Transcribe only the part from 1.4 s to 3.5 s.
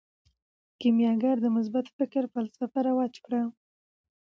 د مثبت فکر فلسفه رواج کړه.